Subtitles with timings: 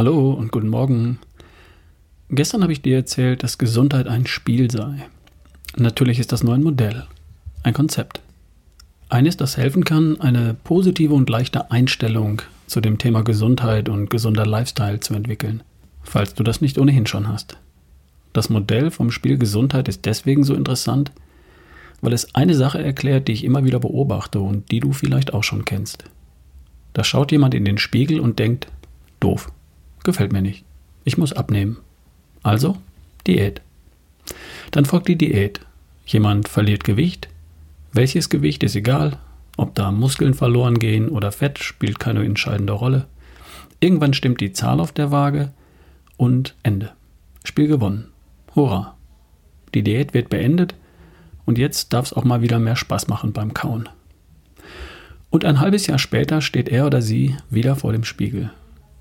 [0.00, 1.18] Hallo und guten Morgen.
[2.30, 5.06] Gestern habe ich dir erzählt, dass Gesundheit ein Spiel sei.
[5.76, 7.04] Natürlich ist das nur ein Modell,
[7.64, 8.22] ein Konzept.
[9.10, 14.46] Eines, das helfen kann, eine positive und leichte Einstellung zu dem Thema Gesundheit und gesunder
[14.46, 15.62] Lifestyle zu entwickeln,
[16.02, 17.58] falls du das nicht ohnehin schon hast.
[18.32, 21.12] Das Modell vom Spiel Gesundheit ist deswegen so interessant,
[22.00, 25.44] weil es eine Sache erklärt, die ich immer wieder beobachte und die du vielleicht auch
[25.44, 26.04] schon kennst.
[26.94, 28.68] Da schaut jemand in den Spiegel und denkt,
[29.20, 29.52] doof,
[30.04, 30.64] gefällt mir nicht,
[31.04, 31.78] ich muss abnehmen.
[32.42, 32.76] Also
[33.26, 33.60] Diät.
[34.70, 35.60] Dann folgt die Diät.
[36.06, 37.28] Jemand verliert Gewicht.
[37.92, 39.18] Welches Gewicht ist egal,
[39.56, 43.06] ob da Muskeln verloren gehen oder Fett spielt keine entscheidende Rolle.
[43.80, 45.52] Irgendwann stimmt die Zahl auf der Waage
[46.16, 46.92] und Ende.
[47.44, 48.08] Spiel gewonnen.
[48.54, 48.96] Hurra.
[49.74, 50.74] Die Diät wird beendet
[51.44, 53.88] und jetzt darf es auch mal wieder mehr Spaß machen beim Kauen.
[55.30, 58.50] Und ein halbes Jahr später steht er oder sie wieder vor dem Spiegel.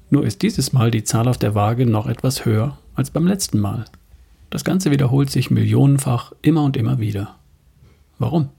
[0.10, 3.60] Nur ist dieses Mal die Zahl auf der Waage noch etwas höher als beim letzten
[3.60, 3.86] Mal.
[4.50, 7.36] Das Ganze wiederholt sich millionenfach immer und immer wieder.
[8.18, 8.50] Warum?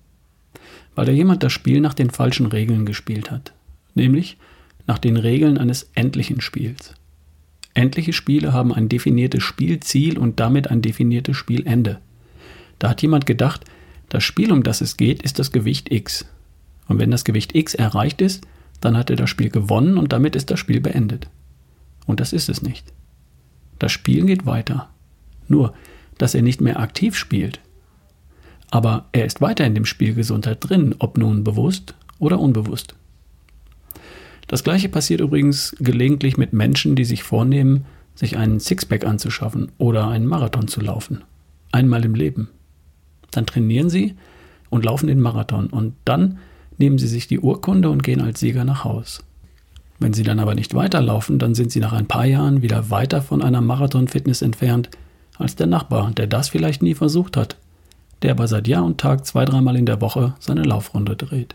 [0.95, 3.53] Weil da jemand das Spiel nach den falschen Regeln gespielt hat,
[3.95, 4.37] nämlich
[4.87, 6.95] nach den Regeln eines endlichen Spiels.
[7.75, 12.01] Endliche Spiele haben ein definiertes Spielziel und damit ein definiertes Spielende.
[12.79, 13.65] Da hat jemand gedacht,
[14.09, 16.27] das Spiel, um das es geht, ist das Gewicht X.
[16.89, 18.47] Und wenn das Gewicht X erreicht ist,
[18.81, 21.29] dann hat er das Spiel gewonnen und damit ist das Spiel beendet.
[22.11, 22.93] Und das ist es nicht.
[23.79, 24.89] Das Spiel geht weiter.
[25.47, 25.75] Nur,
[26.19, 27.61] dass er nicht mehr aktiv spielt.
[28.69, 32.97] Aber er ist weiter in dem Spiel Gesundheit drin, ob nun bewusst oder unbewusst.
[34.49, 37.85] Das gleiche passiert übrigens gelegentlich mit Menschen, die sich vornehmen,
[38.17, 41.23] sich einen Sixpack anzuschaffen oder einen Marathon zu laufen.
[41.71, 42.49] Einmal im Leben.
[43.31, 44.17] Dann trainieren sie
[44.69, 46.39] und laufen den Marathon und dann
[46.77, 49.23] nehmen sie sich die Urkunde und gehen als Sieger nach Haus.
[50.01, 53.21] Wenn sie dann aber nicht weiterlaufen, dann sind sie nach ein paar Jahren wieder weiter
[53.21, 54.91] von einer Marathon-Fitness entfernt
[55.37, 57.57] als der Nachbar, der das vielleicht nie versucht hat,
[58.23, 61.55] der aber seit Jahr und Tag zwei, dreimal in der Woche seine Laufrunde dreht.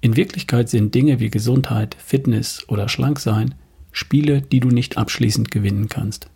[0.00, 3.54] In Wirklichkeit sind Dinge wie Gesundheit, Fitness oder Schlanksein
[3.92, 6.30] Spiele, die du nicht abschließend gewinnen kannst.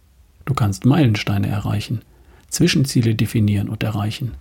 [0.45, 2.03] Du kannst Meilensteine erreichen,
[2.51, 4.33] Zwischenziele definieren und erreichen.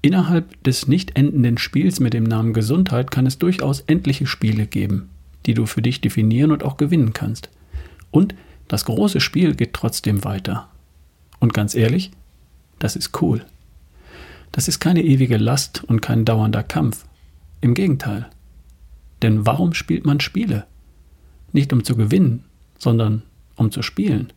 [0.00, 5.10] Innerhalb des nicht endenden Spiels mit dem Namen Gesundheit kann es durchaus endliche Spiele geben,
[5.46, 7.50] die du für dich definieren und auch gewinnen kannst.
[8.10, 8.34] Und
[8.68, 10.68] das große Spiel geht trotzdem weiter.
[11.40, 12.10] Und ganz ehrlich,
[12.78, 13.44] das ist cool.
[14.52, 17.04] Das ist keine ewige Last und kein dauernder Kampf.
[17.60, 18.26] Im Gegenteil.
[19.22, 20.66] Denn warum spielt man Spiele?
[21.52, 22.44] Nicht um zu gewinnen,
[22.78, 23.22] sondern
[23.56, 24.32] um zu spielen.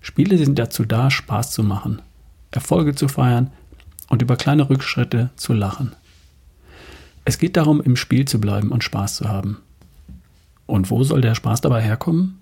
[0.00, 2.00] Spiele sind dazu da, Spaß zu machen,
[2.50, 3.50] Erfolge zu feiern
[4.08, 5.94] und über kleine Rückschritte zu lachen.
[7.24, 9.58] Es geht darum, im Spiel zu bleiben und Spaß zu haben.
[10.68, 12.38] Und wo soll der Spaß dabei herkommen?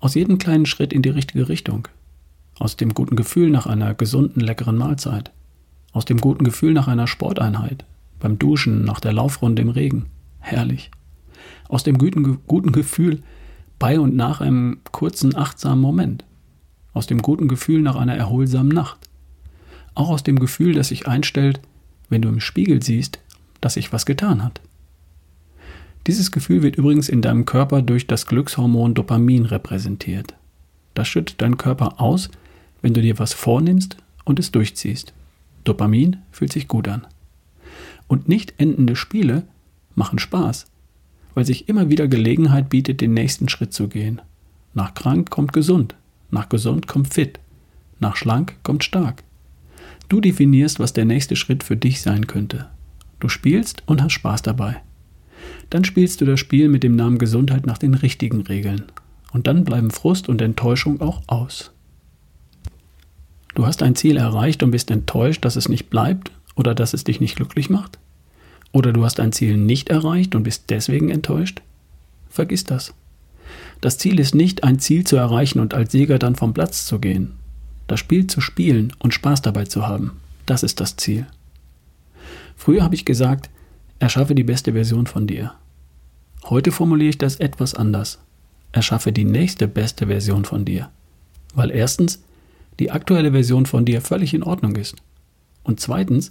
[0.00, 1.88] Aus jedem kleinen Schritt in die richtige Richtung.
[2.58, 5.32] Aus dem guten Gefühl nach einer gesunden, leckeren Mahlzeit.
[5.92, 7.86] Aus dem guten Gefühl nach einer Sporteinheit.
[8.20, 10.04] Beim Duschen, nach der Laufrunde im Regen.
[10.40, 10.90] Herrlich.
[11.70, 13.22] Aus dem guten, guten Gefühl
[13.78, 16.22] bei und nach einem kurzen, achtsamen Moment.
[16.92, 18.98] Aus dem guten Gefühl nach einer erholsamen Nacht.
[19.94, 21.62] Auch aus dem Gefühl, das sich einstellt,
[22.10, 23.20] wenn du im Spiegel siehst,
[23.62, 24.60] dass sich was getan hat.
[26.06, 30.34] Dieses Gefühl wird übrigens in deinem Körper durch das Glückshormon Dopamin repräsentiert.
[30.94, 32.30] Das schüttet dein Körper aus,
[32.80, 35.12] wenn du dir was vornimmst und es durchziehst.
[35.64, 37.06] Dopamin fühlt sich gut an.
[38.06, 39.42] Und nicht endende Spiele
[39.96, 40.66] machen Spaß,
[41.34, 44.22] weil sich immer wieder Gelegenheit bietet, den nächsten Schritt zu gehen.
[44.74, 45.96] Nach krank kommt gesund,
[46.30, 47.40] nach gesund kommt fit,
[47.98, 49.24] nach schlank kommt stark.
[50.08, 52.68] Du definierst, was der nächste Schritt für dich sein könnte.
[53.18, 54.82] Du spielst und hast Spaß dabei.
[55.70, 58.84] Dann spielst du das Spiel mit dem Namen Gesundheit nach den richtigen Regeln.
[59.32, 61.72] Und dann bleiben Frust und Enttäuschung auch aus.
[63.54, 67.04] Du hast ein Ziel erreicht und bist enttäuscht, dass es nicht bleibt oder dass es
[67.04, 67.98] dich nicht glücklich macht?
[68.72, 71.62] Oder du hast ein Ziel nicht erreicht und bist deswegen enttäuscht?
[72.28, 72.92] Vergiss das.
[73.80, 76.98] Das Ziel ist nicht, ein Ziel zu erreichen und als Sieger dann vom Platz zu
[76.98, 77.32] gehen,
[77.86, 80.12] das Spiel zu spielen und Spaß dabei zu haben,
[80.44, 81.26] das ist das Ziel.
[82.56, 83.50] Früher habe ich gesagt,
[83.98, 85.54] erschaffe die beste Version von dir.
[86.44, 88.18] Heute formuliere ich das etwas anders.
[88.72, 90.90] Erschaffe die nächste beste Version von dir.
[91.54, 92.22] Weil erstens
[92.78, 94.96] die aktuelle Version von dir völlig in Ordnung ist.
[95.62, 96.30] Und zweitens,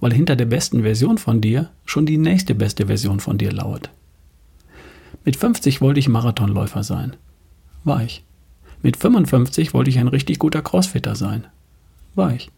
[0.00, 3.90] weil hinter der besten Version von dir schon die nächste beste Version von dir lauert.
[5.24, 7.16] Mit 50 wollte ich Marathonläufer sein.
[7.84, 8.24] War ich.
[8.82, 11.46] Mit 55 wollte ich ein richtig guter Crossfitter sein.
[12.14, 12.50] War ich.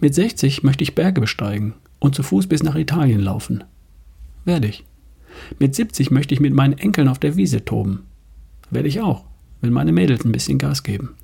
[0.00, 3.64] Mit 60 möchte ich Berge besteigen und zu Fuß bis nach Italien laufen.
[4.44, 4.84] Werde ich.
[5.58, 8.04] Mit 70 möchte ich mit meinen Enkeln auf der Wiese toben.
[8.70, 9.24] Werde ich auch,
[9.60, 11.14] wenn meine Mädels ein bisschen Gas geben.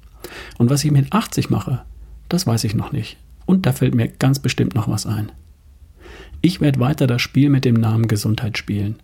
[0.58, 1.82] Und was ich mit 80 mache,
[2.28, 3.16] das weiß ich noch nicht.
[3.46, 5.30] Und da fällt mir ganz bestimmt noch was ein.
[6.40, 8.96] Ich werde weiter das Spiel mit dem Namen Gesundheit spielen.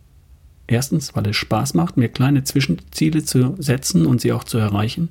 [0.67, 5.11] Erstens, weil es Spaß macht, mir kleine Zwischenziele zu setzen und sie auch zu erreichen.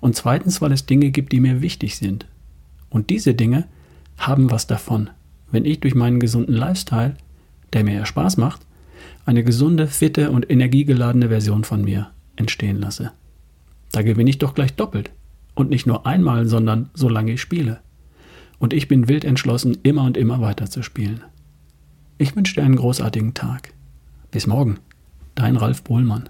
[0.00, 2.26] Und zweitens, weil es Dinge gibt, die mir wichtig sind.
[2.88, 3.66] Und diese Dinge
[4.16, 5.10] haben was davon,
[5.50, 7.16] wenn ich durch meinen gesunden Lifestyle,
[7.72, 8.66] der mir ja Spaß macht,
[9.26, 13.12] eine gesunde, fitte und energiegeladene Version von mir entstehen lasse.
[13.92, 15.10] Da gewinne ich doch gleich doppelt.
[15.54, 17.80] Und nicht nur einmal, sondern solange ich spiele.
[18.58, 21.20] Und ich bin wild entschlossen, immer und immer weiter zu spielen.
[22.16, 23.72] Ich wünsche dir einen großartigen Tag.
[24.30, 24.78] Bis morgen.
[25.34, 26.28] Dein Ralf Bohlmann.